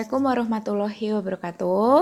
Assalamualaikum 0.00 0.32
warahmatullahi 0.32 1.06
wabarakatuh. 1.12 1.92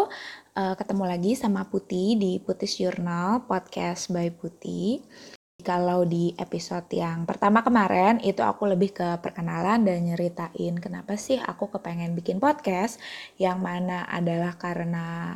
Uh, 0.55 0.75
ketemu 0.79 1.03
lagi 1.03 1.35
sama 1.35 1.67
Putih 1.67 2.15
di 2.15 2.39
Putih 2.39 2.71
Journal 2.71 3.43
Podcast 3.43 4.15
by 4.15 4.31
Putih. 4.31 5.03
Kalau 5.67 6.07
di 6.07 6.31
episode 6.39 6.87
yang 6.95 7.27
pertama 7.27 7.67
kemarin 7.67 8.23
itu 8.23 8.39
aku 8.47 8.71
lebih 8.71 8.95
ke 8.95 9.19
perkenalan 9.19 9.83
dan 9.83 10.07
nyeritain 10.07 10.79
kenapa 10.79 11.19
sih 11.19 11.43
aku 11.43 11.75
kepengen 11.75 12.15
bikin 12.15 12.39
podcast 12.39 13.03
yang 13.35 13.59
mana 13.59 14.07
adalah 14.07 14.55
karena 14.55 15.35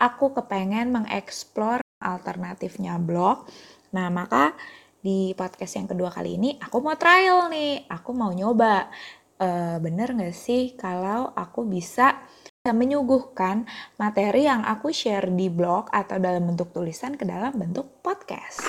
aku 0.00 0.32
kepengen 0.32 0.88
mengeksplor 0.88 1.84
alternatifnya 2.00 2.96
blog. 2.96 3.44
Nah, 3.92 4.08
maka 4.08 4.56
di 5.04 5.36
podcast 5.36 5.76
yang 5.76 5.84
kedua 5.84 6.08
kali 6.08 6.40
ini 6.40 6.56
aku 6.56 6.80
mau 6.80 6.96
trial 6.96 7.52
nih, 7.52 7.84
aku 7.84 8.16
mau 8.16 8.32
nyoba 8.32 8.88
uh, 9.38 9.76
bener 9.80 10.14
gak 10.14 10.34
sih 10.34 10.74
kalau 10.74 11.32
aku 11.34 11.64
bisa 11.64 12.18
menyuguhkan 12.68 13.64
materi 13.96 14.44
yang 14.44 14.60
aku 14.60 14.92
share 14.92 15.32
di 15.32 15.48
blog 15.48 15.88
atau 15.88 16.20
dalam 16.20 16.52
bentuk 16.52 16.74
tulisan 16.74 17.16
ke 17.16 17.24
dalam 17.24 17.56
bentuk 17.56 18.02
podcast. 18.04 18.60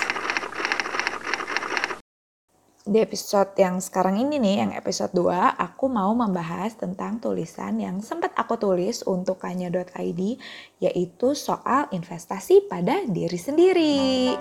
Di 2.89 3.05
episode 3.05 3.53
yang 3.53 3.77
sekarang 3.77 4.17
ini 4.17 4.41
nih, 4.41 4.65
yang 4.65 4.71
episode 4.73 5.13
2, 5.13 5.61
aku 5.61 5.85
mau 5.85 6.09
membahas 6.17 6.73
tentang 6.73 7.21
tulisan 7.21 7.77
yang 7.77 8.01
sempat 8.01 8.33
aku 8.33 8.57
tulis 8.57 9.05
untuk 9.05 9.37
kanya.id, 9.37 10.21
yaitu 10.81 11.27
soal 11.37 11.85
investasi 11.93 12.65
pada 12.65 13.05
diri 13.05 13.37
sendiri. 13.37 14.33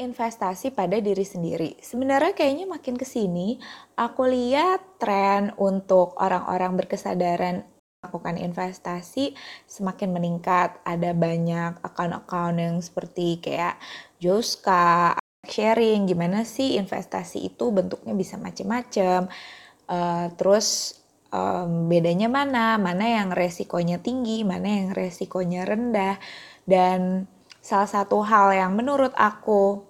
Investasi 0.00 0.72
pada 0.72 0.96
diri 0.96 1.22
sendiri. 1.22 1.76
Sebenarnya 1.78 2.32
kayaknya 2.32 2.64
makin 2.64 2.96
ke 2.96 3.04
sini 3.04 3.60
aku 3.94 4.24
lihat 4.24 4.96
tren 4.96 5.52
untuk 5.60 6.16
orang-orang 6.16 6.80
berkesadaran 6.80 7.68
melakukan 8.00 8.40
investasi 8.40 9.36
semakin 9.68 10.16
meningkat. 10.16 10.80
Ada 10.88 11.12
banyak 11.12 11.84
account-account 11.84 12.56
yang 12.56 12.76
seperti 12.80 13.44
kayak 13.44 13.76
Joska, 14.16 15.20
sharing 15.44 16.08
gimana 16.08 16.48
sih 16.48 16.80
investasi 16.80 17.52
itu 17.52 17.68
bentuknya 17.68 18.16
bisa 18.16 18.40
macam-macam. 18.40 19.28
Uh, 19.84 20.32
terus 20.40 20.96
um, 21.28 21.92
bedanya 21.92 22.32
mana, 22.32 22.80
mana 22.80 23.04
yang 23.20 23.28
resikonya 23.36 24.00
tinggi, 24.00 24.48
mana 24.48 24.68
yang 24.68 24.88
resikonya 24.96 25.68
rendah. 25.68 26.16
Dan 26.64 27.28
salah 27.60 27.88
satu 27.88 28.24
hal 28.24 28.56
yang 28.56 28.72
menurut 28.72 29.12
aku 29.12 29.89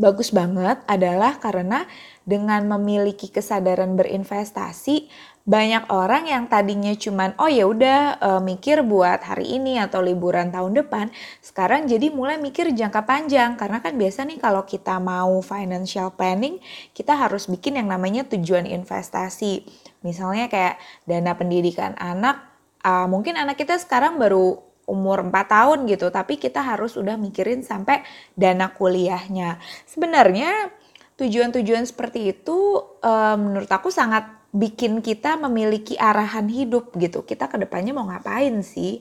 bagus 0.00 0.32
banget 0.32 0.80
adalah 0.88 1.36
karena 1.36 1.84
dengan 2.24 2.64
memiliki 2.64 3.28
kesadaran 3.28 4.00
berinvestasi 4.00 5.12
banyak 5.44 5.88
orang 5.88 6.28
yang 6.28 6.44
tadinya 6.46 6.92
cuman 6.92 7.32
oh 7.40 7.48
ya 7.48 7.64
udah 7.64 8.20
e, 8.20 8.30
mikir 8.44 8.84
buat 8.84 9.24
hari 9.24 9.56
ini 9.56 9.80
atau 9.80 10.04
liburan 10.04 10.52
tahun 10.52 10.78
depan 10.84 11.10
sekarang 11.40 11.88
jadi 11.88 12.12
mulai 12.12 12.36
mikir 12.36 12.70
jangka 12.70 13.02
panjang. 13.08 13.56
Karena 13.56 13.80
kan 13.80 13.96
biasa 13.96 14.28
nih 14.28 14.38
kalau 14.38 14.62
kita 14.68 15.00
mau 15.00 15.40
financial 15.40 16.12
planning 16.14 16.60
kita 16.92 17.16
harus 17.16 17.48
bikin 17.48 17.80
yang 17.80 17.88
namanya 17.88 18.22
tujuan 18.28 18.68
investasi. 18.68 19.64
Misalnya 20.06 20.46
kayak 20.46 20.76
dana 21.08 21.32
pendidikan 21.34 21.96
anak 21.96 22.40
uh, 22.84 23.08
mungkin 23.08 23.36
anak 23.36 23.58
kita 23.58 23.80
sekarang 23.80 24.20
baru 24.20 24.69
umur 24.90 25.22
4 25.22 25.30
tahun 25.46 25.78
gitu, 25.86 26.10
tapi 26.10 26.36
kita 26.42 26.58
harus 26.58 26.98
udah 26.98 27.14
mikirin 27.14 27.62
sampai 27.62 28.02
dana 28.34 28.74
kuliahnya. 28.74 29.62
Sebenarnya 29.86 30.74
tujuan-tujuan 31.14 31.86
seperti 31.86 32.34
itu 32.34 32.82
um, 32.82 33.36
menurut 33.38 33.70
aku 33.70 33.94
sangat 33.94 34.26
bikin 34.50 34.98
kita 34.98 35.38
memiliki 35.38 35.94
arahan 35.94 36.50
hidup 36.50 36.90
gitu. 36.98 37.22
Kita 37.22 37.46
ke 37.46 37.56
depannya 37.62 37.94
mau 37.94 38.10
ngapain 38.10 38.60
sih? 38.66 38.98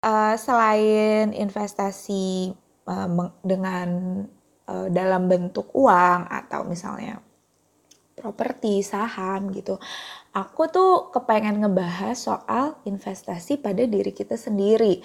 Uh, 0.00 0.32
selain 0.40 1.36
investasi 1.36 2.56
uh, 2.88 3.08
dengan 3.44 3.88
uh, 4.64 4.88
dalam 4.88 5.28
bentuk 5.28 5.68
uang 5.76 6.24
atau 6.24 6.64
misalnya 6.64 7.20
properti, 8.20 8.84
saham 8.84 9.48
gitu 9.56 9.80
aku 10.34 10.70
tuh 10.70 10.92
kepengen 11.10 11.58
ngebahas 11.62 12.14
soal 12.14 12.78
investasi 12.86 13.58
pada 13.58 13.82
diri 13.86 14.14
kita 14.14 14.38
sendiri. 14.38 15.02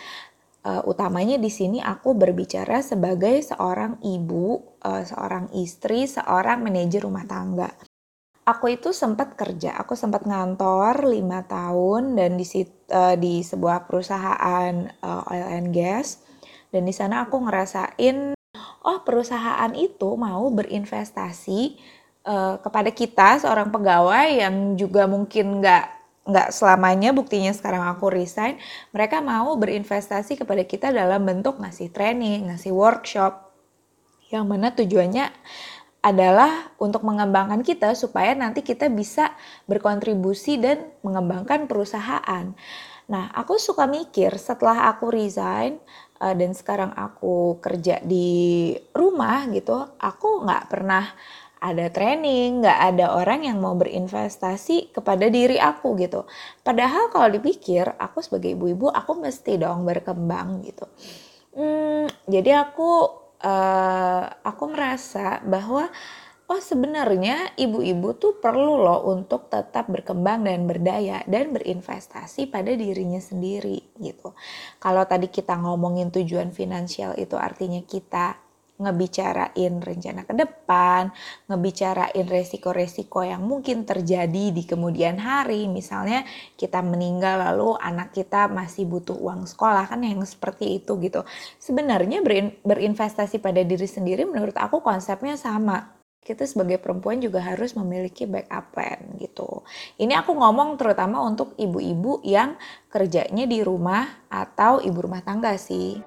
Uh, 0.65 0.81
utamanya 0.89 1.37
di 1.37 1.53
sini 1.53 1.77
aku 1.77 2.17
berbicara 2.17 2.81
sebagai 2.81 3.37
seorang 3.37 4.01
ibu, 4.01 4.81
uh, 4.81 5.05
seorang 5.05 5.53
istri, 5.53 6.09
seorang 6.09 6.65
manajer 6.65 7.05
rumah 7.05 7.21
tangga. 7.29 7.69
Aku 8.45 8.73
itu 8.73 8.89
sempat 8.89 9.37
kerja, 9.37 9.77
aku 9.77 9.93
sempat 9.93 10.25
ngantor 10.25 11.05
lima 11.05 11.45
tahun 11.45 12.17
dan 12.17 12.37
di 12.37 12.45
uh, 12.89 13.13
di 13.13 13.45
sebuah 13.45 13.85
perusahaan 13.85 14.73
uh, 15.05 15.21
oil 15.29 15.49
and 15.53 15.69
gas 15.69 16.25
dan 16.73 16.85
di 16.85 16.93
sana 16.93 17.29
aku 17.29 17.45
ngerasain 17.45 18.33
oh 18.85 18.99
perusahaan 19.05 19.73
itu 19.73 20.17
mau 20.17 20.49
berinvestasi 20.49 21.77
uh, 22.25 22.57
kepada 22.59 22.89
kita 22.91 23.39
seorang 23.39 23.69
pegawai 23.71 24.27
yang 24.41 24.75
juga 24.75 25.05
mungkin 25.05 25.61
nggak 25.61 25.85
nggak 26.25 26.49
selamanya 26.49 27.13
buktinya 27.13 27.53
sekarang 27.53 27.85
aku 27.85 28.09
resign 28.09 28.57
mereka 28.89 29.21
mau 29.21 29.53
berinvestasi 29.61 30.41
kepada 30.41 30.65
kita 30.65 30.89
dalam 30.89 31.21
bentuk 31.21 31.61
ngasih 31.61 31.93
training 31.93 32.49
ngasih 32.49 32.73
workshop 32.73 33.53
yang 34.33 34.49
mana 34.49 34.73
tujuannya 34.73 35.29
adalah 36.05 36.69
untuk 36.77 37.01
mengembangkan 37.01 37.65
kita 37.65 37.97
supaya 37.97 38.37
nanti 38.37 38.61
kita 38.61 38.93
bisa 38.93 39.33
berkontribusi 39.65 40.61
dan 40.61 40.85
mengembangkan 41.01 41.65
perusahaan. 41.65 42.53
Nah, 43.09 43.25
aku 43.33 43.57
suka 43.57 43.89
mikir 43.89 44.37
setelah 44.37 44.85
aku 44.93 45.09
resign 45.09 45.81
uh, 46.21 46.33
dan 46.37 46.53
sekarang 46.53 46.93
aku 46.93 47.57
kerja 47.57 48.05
di 48.05 48.69
rumah 48.93 49.49
gitu, 49.49 49.73
aku 49.97 50.45
nggak 50.45 50.63
pernah 50.69 51.09
ada 51.65 51.89
training, 51.89 52.61
nggak 52.61 52.79
ada 52.93 53.05
orang 53.17 53.49
yang 53.49 53.57
mau 53.57 53.73
berinvestasi 53.73 54.93
kepada 54.93 55.25
diri 55.33 55.57
aku 55.57 55.97
gitu. 55.97 56.29
Padahal 56.61 57.09
kalau 57.09 57.33
dipikir, 57.33 57.89
aku 57.97 58.21
sebagai 58.21 58.53
ibu-ibu, 58.53 58.93
aku 58.93 59.17
mesti 59.17 59.57
dong 59.57 59.81
berkembang 59.83 60.61
gitu. 60.61 60.85
Hmm, 61.55 62.05
jadi 62.29 62.61
aku 62.61 62.91
uh, 63.41 64.23
aku 64.45 64.63
merasa 64.69 65.41
bahwa 65.41 65.89
oh 66.45 66.61
sebenarnya 66.61 67.57
ibu-ibu 67.57 68.13
tuh 68.21 68.37
perlu 68.37 68.77
loh 68.77 69.09
untuk 69.09 69.49
tetap 69.49 69.89
berkembang 69.89 70.45
dan 70.45 70.69
berdaya 70.69 71.25
dan 71.25 71.49
berinvestasi 71.49 72.53
pada 72.53 72.69
dirinya 72.77 73.17
sendiri 73.17 73.81
gitu. 73.97 74.37
Kalau 74.77 75.03
tadi 75.09 75.33
kita 75.33 75.57
ngomongin 75.57 76.13
tujuan 76.13 76.53
finansial 76.53 77.17
itu 77.17 77.33
artinya 77.33 77.81
kita 77.81 78.44
ngebicarain 78.75 79.79
rencana 79.79 80.27
ke 80.27 80.33
depan, 80.35 81.11
ngebicarain 81.47 82.27
resiko-resiko 82.27 83.23
yang 83.23 83.43
mungkin 83.47 83.87
terjadi 83.87 84.51
di 84.51 84.63
kemudian 84.67 85.15
hari. 85.19 85.71
Misalnya 85.71 86.27
kita 86.59 86.83
meninggal 86.83 87.39
lalu 87.39 87.79
anak 87.79 88.11
kita 88.11 88.51
masih 88.51 88.83
butuh 88.87 89.15
uang 89.15 89.47
sekolah 89.47 89.87
kan 89.87 90.03
yang 90.03 90.19
seperti 90.27 90.83
itu 90.83 90.99
gitu. 90.99 91.23
Sebenarnya 91.59 92.19
berin 92.19 92.51
berinvestasi 92.67 93.39
pada 93.39 93.63
diri 93.63 93.87
sendiri 93.87 94.27
menurut 94.27 94.55
aku 94.59 94.83
konsepnya 94.83 95.39
sama. 95.39 95.95
Kita 96.25 96.41
sebagai 96.41 96.81
perempuan 96.81 97.21
juga 97.21 97.37
harus 97.37 97.77
memiliki 97.77 98.25
backup 98.25 98.73
plan 98.73 98.97
gitu. 99.21 99.61
Ini 100.01 100.25
aku 100.25 100.33
ngomong 100.33 100.73
terutama 100.73 101.21
untuk 101.21 101.53
ibu-ibu 101.53 102.25
yang 102.25 102.57
kerjanya 102.89 103.45
di 103.45 103.61
rumah 103.61 104.25
atau 104.25 104.81
ibu 104.81 105.05
rumah 105.05 105.21
tangga 105.21 105.53
sih. 105.53 106.01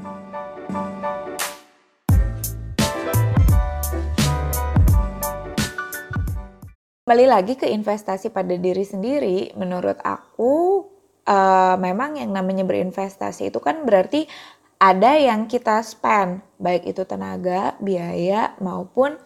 Kembali 7.08 7.24
lagi 7.24 7.56
ke 7.56 7.64
investasi 7.64 8.28
pada 8.28 8.52
diri 8.52 8.84
sendiri, 8.84 9.56
menurut 9.56 9.96
aku 10.04 10.84
uh, 11.24 11.76
memang 11.80 12.20
yang 12.20 12.36
namanya 12.36 12.68
berinvestasi 12.68 13.48
itu 13.48 13.64
kan 13.64 13.80
berarti 13.88 14.28
ada 14.76 15.16
yang 15.16 15.48
kita 15.48 15.80
spend, 15.80 16.44
baik 16.60 16.84
itu 16.84 17.08
tenaga, 17.08 17.80
biaya 17.80 18.52
maupun 18.60 19.16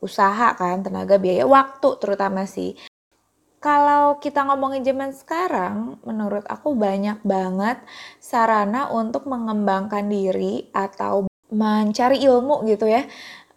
usaha 0.00 0.56
kan, 0.56 0.80
tenaga, 0.80 1.20
biaya, 1.20 1.44
waktu 1.44 2.00
terutama 2.00 2.48
sih. 2.48 2.72
Kalau 3.60 4.16
kita 4.16 4.48
ngomongin 4.48 4.80
zaman 4.80 5.12
sekarang, 5.12 6.00
menurut 6.08 6.48
aku 6.48 6.72
banyak 6.72 7.20
banget 7.20 7.84
sarana 8.16 8.88
untuk 8.88 9.28
mengembangkan 9.28 10.08
diri 10.08 10.72
atau 10.72 11.28
mencari 11.52 12.16
ilmu 12.24 12.64
gitu 12.64 12.88
ya. 12.88 13.04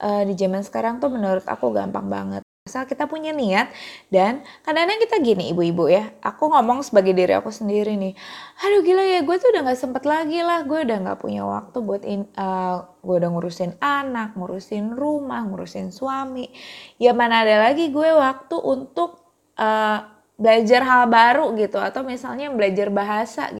Uh, 0.03 0.27
di 0.27 0.35
zaman 0.35 0.67
sekarang 0.67 0.99
tuh 0.99 1.07
menurut 1.07 1.47
aku 1.47 1.71
gampang 1.71 2.11
banget 2.11 2.43
Asal 2.63 2.87
kita 2.87 3.11
punya 3.11 3.35
niat 3.35 3.75
dan 4.07 4.39
kadang-kadang 4.63 5.03
kita 5.03 5.19
gini 5.19 5.51
ibu-ibu 5.51 5.91
ya, 5.91 6.15
aku 6.23 6.47
ngomong 6.47 6.79
sebagai 6.79 7.11
diri 7.11 7.35
aku 7.35 7.51
sendiri 7.51 7.99
nih, 7.99 8.15
aduh 8.63 8.79
gila 8.79 9.03
ya 9.03 9.19
gue 9.19 9.35
tuh 9.35 9.51
udah 9.51 9.67
gak 9.67 9.83
sempet 9.83 10.07
lagi 10.07 10.39
lah, 10.39 10.63
gue 10.63 10.87
udah 10.87 10.97
gak 11.03 11.19
punya 11.19 11.43
waktu 11.43 11.77
buat 11.83 12.07
in, 12.07 12.23
uh, 12.39 12.87
gue 13.03 13.15
udah 13.19 13.29
ngurusin 13.35 13.75
anak, 13.83 14.39
ngurusin 14.39 14.95
rumah, 14.95 15.43
ngurusin 15.43 15.91
suami, 15.91 16.55
ya 17.03 17.11
mana 17.11 17.43
ada 17.43 17.67
lagi 17.67 17.91
gue 17.91 18.09
waktu 18.15 18.55
untuk 18.55 19.27
uh, 19.59 19.99
belajar 20.39 20.87
hal 20.87 21.11
baru 21.11 21.51
gitu 21.59 21.83
atau 21.83 22.07
misalnya 22.07 22.47
belajar 22.47 22.87
bahasa 22.87 23.51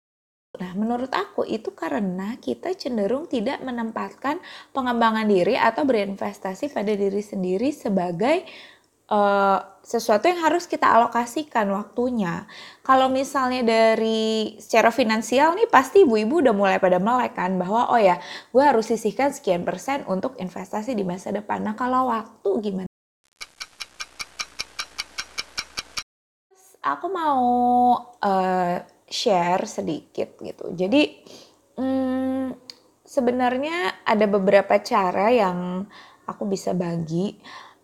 Nah, 0.54 0.70
menurut 0.78 1.10
aku 1.10 1.50
itu 1.50 1.74
karena 1.74 2.38
kita 2.38 2.78
cenderung 2.78 3.26
tidak 3.26 3.58
menempatkan 3.66 4.38
pengembangan 4.70 5.26
diri 5.26 5.58
atau 5.58 5.82
berinvestasi 5.82 6.70
pada 6.70 6.94
diri 6.94 7.26
sendiri 7.26 7.74
sebagai 7.74 8.46
uh, 9.14 9.60
sesuatu 9.84 10.26
yang 10.26 10.42
harus 10.42 10.66
kita 10.66 10.90
alokasikan 10.90 11.70
waktunya. 11.70 12.50
Kalau 12.82 13.12
misalnya 13.12 13.62
dari 13.62 14.58
secara 14.58 14.90
finansial 14.90 15.54
nih 15.54 15.70
pasti 15.70 16.02
ibu-ibu 16.08 16.42
udah 16.42 16.56
mulai 16.56 16.78
pada 16.82 16.98
melek 16.98 17.38
kan 17.38 17.60
bahwa 17.60 17.94
oh 17.94 18.00
ya 18.00 18.18
gue 18.50 18.64
harus 18.64 18.90
sisihkan 18.90 19.30
sekian 19.36 19.62
persen 19.62 20.02
untuk 20.10 20.40
investasi 20.40 20.98
di 20.98 21.06
masa 21.06 21.30
depan. 21.30 21.62
Nah 21.62 21.76
kalau 21.78 22.10
waktu 22.10 22.50
gimana? 22.64 22.90
Aku 26.84 27.08
mau 27.08 27.46
uh, 28.20 28.76
share 29.08 29.64
sedikit 29.68 30.36
gitu. 30.40 30.72
Jadi 30.76 31.24
hmm, 31.80 32.56
sebenarnya 33.04 34.04
ada 34.04 34.26
beberapa 34.28 34.80
cara 34.80 35.32
yang 35.32 35.88
aku 36.28 36.44
bisa 36.48 36.72
bagi 36.72 37.36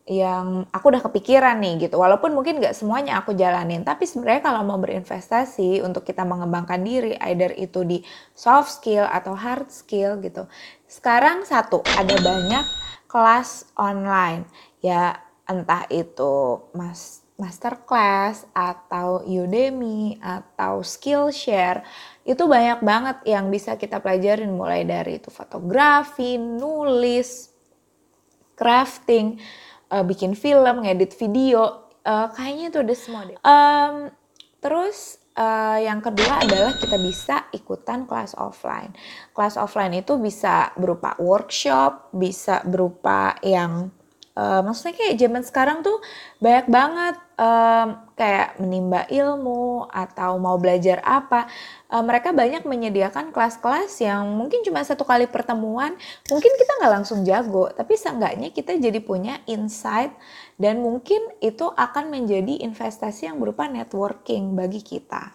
yang 0.09 0.65
aku 0.73 0.89
udah 0.89 1.06
kepikiran 1.06 1.61
nih 1.61 1.85
gitu. 1.85 2.01
Walaupun 2.01 2.33
mungkin 2.33 2.57
gak 2.57 2.73
semuanya 2.73 3.21
aku 3.21 3.38
jalanin, 3.38 3.85
tapi 3.85 4.09
sebenarnya 4.09 4.41
kalau 4.41 4.65
mau 4.65 4.81
berinvestasi 4.81 5.85
untuk 5.85 6.01
kita 6.01 6.25
mengembangkan 6.25 6.81
diri, 6.81 7.13
either 7.29 7.53
itu 7.53 7.85
di 7.85 8.01
soft 8.33 8.81
skill 8.81 9.06
atau 9.06 9.38
hard 9.38 9.69
skill 9.69 10.17
gitu. 10.25 10.50
Sekarang 10.89 11.45
satu, 11.45 11.85
ada 11.94 12.17
banyak 12.17 12.65
kelas 13.06 13.69
online. 13.77 14.50
Ya 14.81 15.21
entah 15.45 15.85
itu 15.94 16.65
mas 16.73 17.21
masterclass 17.39 18.44
atau 18.51 19.23
Udemy 19.23 20.19
atau 20.19 20.83
Skillshare 20.83 21.88
itu 22.27 22.44
banyak 22.44 22.83
banget 22.83 23.17
yang 23.23 23.47
bisa 23.47 23.79
kita 23.79 24.03
pelajarin 24.03 24.51
mulai 24.51 24.83
dari 24.83 25.23
itu 25.23 25.31
fotografi, 25.31 26.35
nulis, 26.35 27.47
crafting, 28.59 29.39
uh, 29.89 30.06
bikin 30.06 30.38
film, 30.38 30.86
ngedit 30.86 31.13
video, 31.18 31.89
uh, 32.06 32.27
kayaknya 32.33 32.65
itu 32.74 32.77
udah 32.81 32.97
semua 32.97 33.21
deh. 33.27 33.38
Um, 33.41 33.95
terus 34.62 35.19
uh, 35.38 35.80
yang 35.80 36.00
kedua 36.00 36.44
adalah 36.45 36.74
kita 36.77 36.97
bisa 36.97 37.47
ikutan 37.53 38.06
kelas 38.06 38.33
offline. 38.38 38.94
Kelas 39.33 39.56
offline 39.56 39.94
itu 39.97 40.18
bisa 40.18 40.74
berupa 40.77 41.13
workshop, 41.18 42.13
bisa 42.13 42.62
berupa 42.65 43.36
yang 43.45 43.89
uh, 44.39 44.62
maksudnya 44.63 44.95
kayak 44.95 45.15
zaman 45.19 45.44
sekarang 45.44 45.77
tuh 45.81 46.00
banyak 46.39 46.68
banget 46.68 47.15
um, 47.39 47.88
kayak 48.19 48.60
menimba 48.60 49.07
ilmu 49.07 49.88
atau 49.88 50.36
mau 50.36 50.60
belajar 50.60 51.00
apa 51.07 51.48
uh, 51.88 52.04
mereka 52.04 52.36
banyak 52.36 52.68
menyediakan 52.68 53.31
kelas-kelas 53.31 53.95
yang 54.04 54.27
mungkin 54.36 54.60
cuma 54.68 54.83
satu 54.83 55.07
kali 55.07 55.31
pertemuan. 55.31 55.95
Mungkin 56.27 56.51
kita 56.60 56.71
nggak 56.83 56.94
langsung 57.00 57.24
jago 57.24 57.71
tapi 57.71 57.95
seenggaknya 57.95 58.51
kita 58.51 58.75
jadi 58.75 59.00
punya 59.00 59.39
insight 59.48 60.12
dan 60.60 60.83
mungkin 60.83 61.24
itu 61.39 61.71
akan 61.71 62.12
menjadi 62.12 62.60
investasi 62.68 63.31
yang 63.31 63.39
berupa 63.39 63.71
networking 63.71 64.51
bagi 64.60 64.83
kita. 64.83 65.31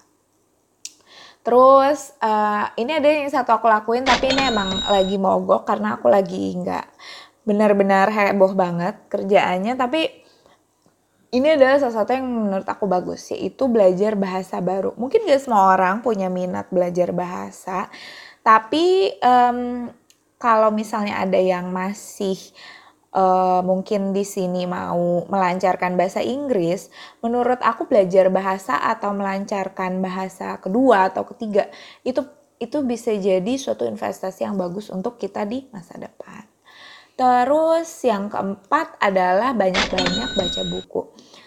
Terus 1.45 2.13
uh, 2.21 2.69
ini 2.77 3.01
ada 3.01 3.09
yang 3.09 3.33
satu 3.33 3.57
aku 3.57 3.69
lakuin 3.69 4.05
tapi 4.05 4.33
ini 4.33 4.49
emang 4.49 4.69
lagi 4.89 5.17
mogok 5.17 5.65
karena 5.65 5.97
aku 5.97 6.13
lagi 6.13 6.57
nggak 6.61 6.87
benar-benar 7.45 8.09
heboh 8.13 8.53
banget 8.53 8.97
kerjaannya. 9.09 9.77
Tapi 9.77 10.24
ini 11.35 11.59
adalah 11.59 11.83
salah 11.83 12.07
satu 12.07 12.15
yang 12.15 12.27
menurut 12.31 12.69
aku 12.71 12.87
bagus 12.87 13.35
yaitu 13.35 13.67
belajar 13.67 14.15
bahasa 14.15 14.63
baru 14.63 14.95
mungkin 14.95 15.27
gak 15.27 15.43
semua 15.43 15.75
orang 15.75 15.99
punya 16.01 16.31
minat 16.31 16.71
belajar 16.71 17.11
bahasa 17.11 17.91
tapi 18.47 19.11
um, 19.19 19.91
kalau 20.39 20.69
misalnya 20.71 21.25
ada 21.25 21.41
yang 21.41 21.73
masih 21.73 22.37
uh, 23.17 23.65
mungkin 23.65 24.13
di 24.13 24.27
sini 24.27 24.69
mau 24.69 25.25
melancarkan 25.31 25.97
bahasa 25.97 26.21
Inggris, 26.21 26.93
menurut 27.25 27.63
aku 27.63 27.89
belajar 27.89 28.29
bahasa 28.29 28.77
atau 28.77 29.15
melancarkan 29.17 30.03
bahasa 30.05 30.61
kedua 30.61 31.09
atau 31.09 31.25
ketiga 31.33 31.71
itu 32.05 32.21
itu 32.61 32.79
bisa 32.85 33.17
jadi 33.17 33.55
suatu 33.59 33.89
investasi 33.89 34.47
yang 34.47 34.61
bagus 34.61 34.93
untuk 34.93 35.17
kita 35.17 35.49
di 35.49 35.65
masa 35.73 35.97
depan. 35.97 36.54
Terus 37.15 37.89
yang 38.03 38.27
keempat 38.27 38.99
adalah 38.99 39.55
banyak-banyak 39.55 40.35
baca 40.35 40.63
buku. 40.67 41.01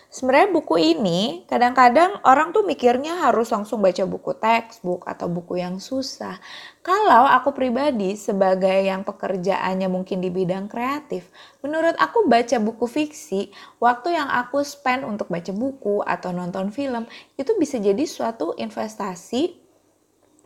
Sebenarnya 0.07 0.49
buku 0.55 0.75
ini 0.79 1.43
kadang-kadang 1.51 2.23
orang 2.23 2.55
tuh 2.55 2.63
mikirnya 2.63 3.27
harus 3.27 3.51
langsung 3.51 3.83
baca 3.83 4.07
buku 4.07 4.31
textbook 4.39 5.03
atau 5.03 5.27
buku 5.27 5.59
yang 5.59 5.83
susah. 5.83 6.39
Kalau 6.79 7.27
aku 7.27 7.51
pribadi 7.51 8.15
sebagai 8.15 8.87
yang 8.87 9.03
pekerjaannya 9.03 9.91
mungkin 9.91 10.23
di 10.23 10.31
bidang 10.31 10.71
kreatif, 10.71 11.27
menurut 11.59 11.99
aku 11.99 12.23
baca 12.23 12.55
buku 12.63 12.87
fiksi, 12.87 13.51
waktu 13.83 14.15
yang 14.15 14.31
aku 14.31 14.63
spend 14.63 15.03
untuk 15.03 15.27
baca 15.27 15.51
buku 15.51 15.99
atau 15.99 16.31
nonton 16.31 16.71
film 16.71 17.03
itu 17.35 17.51
bisa 17.59 17.75
jadi 17.75 18.07
suatu 18.07 18.55
investasi 18.55 19.59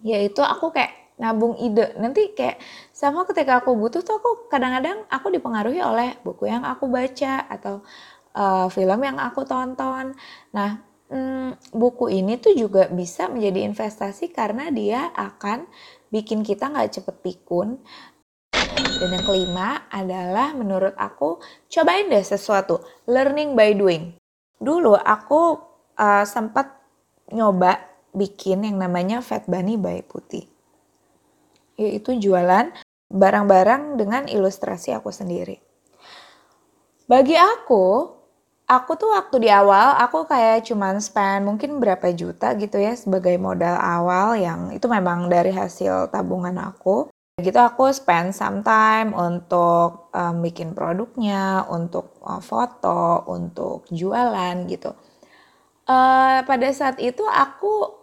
yaitu 0.02 0.42
aku 0.42 0.74
kayak 0.74 1.01
nabung 1.22 1.54
ide. 1.62 1.94
Nanti 2.02 2.34
kayak 2.34 2.58
sama 2.90 3.30
ketika 3.30 3.62
aku 3.62 3.78
butuh 3.78 4.02
tuh 4.02 4.18
aku 4.18 4.50
kadang-kadang 4.50 5.06
aku 5.06 5.30
dipengaruhi 5.30 5.78
oleh 5.86 6.18
buku 6.26 6.50
yang 6.50 6.66
aku 6.66 6.90
baca 6.90 7.46
atau 7.46 7.86
uh, 8.34 8.66
film 8.74 9.00
yang 9.06 9.22
aku 9.22 9.46
tonton. 9.46 10.18
Nah 10.58 10.82
hmm, 11.14 11.78
buku 11.78 12.10
ini 12.10 12.42
tuh 12.42 12.58
juga 12.58 12.90
bisa 12.90 13.30
menjadi 13.30 13.70
investasi 13.70 14.34
karena 14.34 14.74
dia 14.74 15.14
akan 15.14 15.70
bikin 16.10 16.42
kita 16.42 16.74
nggak 16.74 16.98
cepet 16.98 17.16
pikun. 17.22 17.78
Dan 18.72 19.18
yang 19.18 19.26
kelima 19.26 19.90
adalah 19.90 20.54
menurut 20.58 20.94
aku 20.98 21.42
cobain 21.70 22.10
deh 22.10 22.26
sesuatu. 22.26 22.82
Learning 23.06 23.54
by 23.54 23.74
doing. 23.78 24.14
Dulu 24.62 24.94
aku 24.98 25.58
uh, 25.98 26.26
sempat 26.26 26.82
nyoba 27.34 27.82
bikin 28.14 28.66
yang 28.68 28.78
namanya 28.78 29.26
Fat 29.26 29.50
Bunny 29.50 29.80
by 29.80 30.06
Putih 30.06 30.51
yaitu 31.82 32.14
jualan 32.22 32.70
barang-barang 33.12 34.00
dengan 34.00 34.24
ilustrasi 34.30 34.96
aku 34.96 35.12
sendiri. 35.12 35.60
Bagi 37.12 37.36
aku, 37.36 38.08
aku 38.72 38.92
tuh 38.96 39.12
waktu 39.12 39.44
di 39.44 39.50
awal 39.52 40.00
aku 40.00 40.24
kayak 40.32 40.64
cuman 40.64 41.04
spend 41.04 41.44
mungkin 41.44 41.84
berapa 41.84 42.08
juta 42.16 42.56
gitu 42.56 42.80
ya 42.80 42.96
sebagai 42.96 43.36
modal 43.36 43.76
awal 43.76 44.40
yang 44.40 44.72
itu 44.72 44.88
memang 44.88 45.28
dari 45.28 45.52
hasil 45.52 46.08
tabungan 46.08 46.56
aku. 46.56 47.12
Gitu 47.42 47.58
aku 47.58 47.92
spend 47.92 48.32
some 48.32 48.64
time 48.64 49.12
untuk 49.12 50.14
um, 50.16 50.40
bikin 50.40 50.72
produknya, 50.72 51.68
untuk 51.68 52.16
uh, 52.24 52.40
foto, 52.40 53.28
untuk 53.28 53.90
jualan 53.92 54.56
gitu. 54.72 54.96
Uh, 55.90 56.46
pada 56.48 56.70
saat 56.72 57.02
itu 57.02 57.26
aku 57.28 58.01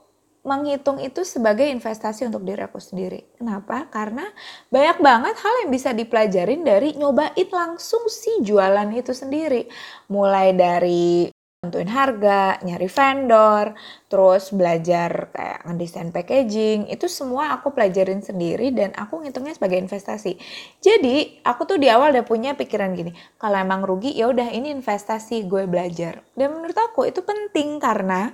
menghitung 0.49 0.97
itu 1.05 1.28
sebagai 1.28 1.69
investasi 1.69 2.25
untuk 2.25 2.40
diri 2.49 2.64
aku 2.64 2.81
sendiri. 2.81 3.37
Kenapa? 3.37 3.85
Karena 3.93 4.25
banyak 4.73 4.99
banget 5.05 5.35
hal 5.37 5.55
yang 5.62 5.71
bisa 5.71 5.93
dipelajarin 5.93 6.64
dari 6.64 6.97
nyobain 6.97 7.49
langsung 7.52 8.09
si 8.09 8.40
jualan 8.40 8.88
itu 8.97 9.12
sendiri. 9.12 9.69
Mulai 10.09 10.57
dari 10.57 11.28
tentuin 11.59 11.90
harga, 11.90 12.62
nyari 12.62 12.87
vendor, 12.87 13.75
terus 14.07 14.55
belajar 14.55 15.35
kayak 15.35 15.67
ngedesain 15.67 16.14
packaging, 16.14 16.87
itu 16.87 17.11
semua 17.11 17.59
aku 17.59 17.75
pelajarin 17.75 18.23
sendiri 18.23 18.71
dan 18.71 18.95
aku 18.95 19.26
ngitungnya 19.26 19.59
sebagai 19.59 19.83
investasi. 19.83 20.38
Jadi 20.78 21.43
aku 21.43 21.67
tuh 21.67 21.83
di 21.83 21.90
awal 21.90 22.14
udah 22.14 22.23
punya 22.23 22.55
pikiran 22.55 22.95
gini, 22.95 23.11
kalau 23.43 23.59
emang 23.59 23.83
rugi 23.83 24.14
ya 24.14 24.31
udah 24.31 24.55
ini 24.55 24.71
investasi 24.71 25.50
gue 25.50 25.67
belajar. 25.67 26.23
Dan 26.38 26.55
menurut 26.55 26.78
aku 26.78 27.11
itu 27.11 27.26
penting 27.26 27.83
karena 27.83 28.31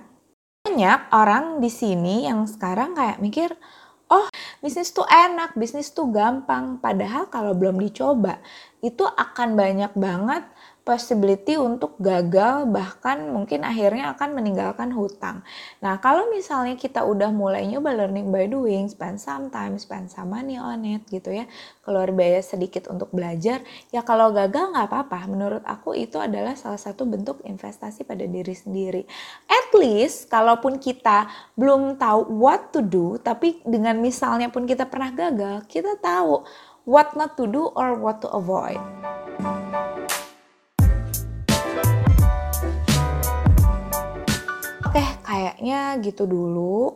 banyak 0.65 1.13
orang 1.13 1.61
di 1.61 1.69
sini 1.69 2.25
yang 2.25 2.49
sekarang 2.49 2.97
kayak 2.97 3.21
mikir, 3.21 3.53
oh 4.09 4.25
bisnis 4.65 4.97
tuh 4.97 5.05
enak, 5.05 5.53
bisnis 5.61 5.93
tuh 5.93 6.09
gampang. 6.09 6.81
Padahal 6.81 7.29
kalau 7.29 7.53
belum 7.53 7.77
dicoba, 7.77 8.41
itu 8.81 9.05
akan 9.05 9.61
banyak 9.61 9.93
banget 9.93 10.49
possibility 10.85 11.57
untuk 11.57 11.97
gagal 11.97 12.69
bahkan 12.69 13.25
mungkin 13.33 13.65
akhirnya 13.65 14.13
akan 14.13 14.37
meninggalkan 14.37 14.93
hutang. 14.93 15.41
Nah, 15.81 15.97
kalau 15.97 16.29
misalnya 16.29 16.77
kita 16.77 17.01
udah 17.03 17.33
mulai 17.33 17.65
nyoba 17.65 17.97
learning 17.97 18.29
by 18.29 18.45
doing, 18.45 18.85
spend 18.93 19.17
some 19.17 19.49
time, 19.49 19.81
spend 19.81 20.13
some 20.13 20.29
money 20.29 20.61
on 20.61 20.85
it 20.85 21.01
gitu 21.09 21.33
ya, 21.33 21.49
keluar 21.81 22.13
biaya 22.13 22.45
sedikit 22.45 22.93
untuk 22.93 23.09
belajar, 23.17 23.65
ya 23.89 24.05
kalau 24.05 24.29
gagal 24.37 24.77
nggak 24.77 24.87
apa-apa. 24.93 25.25
Menurut 25.25 25.65
aku 25.65 25.97
itu 25.97 26.21
adalah 26.21 26.53
salah 26.53 26.79
satu 26.79 27.09
bentuk 27.09 27.41
investasi 27.49 28.05
pada 28.05 28.29
diri 28.29 28.53
sendiri. 28.53 29.09
At 29.49 29.73
least, 29.73 30.29
kalaupun 30.29 30.77
kita 30.77 31.33
belum 31.57 31.97
tahu 31.97 32.29
what 32.29 32.77
to 32.77 32.85
do, 32.85 33.17
tapi 33.17 33.65
dengan 33.65 33.97
misalnya 34.05 34.53
pun 34.53 34.69
kita 34.69 34.85
pernah 34.85 35.09
gagal, 35.17 35.65
kita 35.65 35.97
tahu 35.97 36.45
what 36.85 37.17
not 37.17 37.41
to 37.41 37.49
do 37.49 37.73
or 37.73 37.97
what 37.97 38.21
to 38.21 38.29
avoid. 38.29 38.77
Kayaknya 45.65 46.05
gitu 46.05 46.29
dulu 46.29 46.93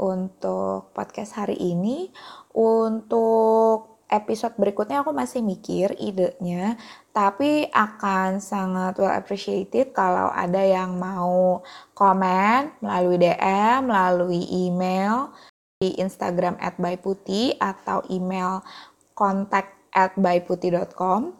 untuk 0.00 0.88
podcast 0.96 1.36
hari 1.36 1.60
ini. 1.60 2.08
Untuk 2.56 4.00
episode 4.08 4.56
berikutnya 4.56 5.04
aku 5.04 5.12
masih 5.12 5.44
mikir 5.44 5.92
idenya, 6.00 6.80
tapi 7.12 7.68
akan 7.68 8.40
sangat 8.40 8.96
well 8.96 9.12
appreciated 9.12 9.92
kalau 9.92 10.32
ada 10.32 10.64
yang 10.64 10.96
mau 10.96 11.60
komen 11.92 12.72
melalui 12.80 13.20
DM, 13.20 13.84
melalui 13.84 14.48
email 14.48 15.28
di 15.76 15.92
Instagram 16.00 16.56
at 16.56 16.80
byputi 16.80 17.52
atau 17.60 18.00
email 18.08 18.64
contact 19.12 19.76
at 19.92 20.16
byputih.com. 20.16 21.36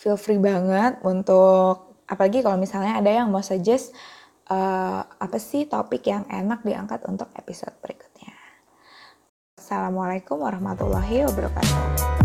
Feel 0.00 0.16
free 0.16 0.40
banget 0.40 0.96
untuk, 1.04 1.92
apalagi 2.08 2.40
kalau 2.40 2.56
misalnya 2.56 2.96
ada 2.96 3.12
yang 3.12 3.28
mau 3.28 3.44
suggest 3.44 3.92
uh, 4.52 5.00
apa 5.08 5.38
sih 5.40 5.64
topik 5.64 6.04
yang 6.04 6.28
enak 6.28 6.60
diangkat 6.62 7.00
untuk 7.08 7.32
episode 7.32 7.72
berikutnya. 7.80 8.36
Assalamualaikum 9.56 10.36
warahmatullahi 10.42 11.24
wabarakatuh. 11.24 12.21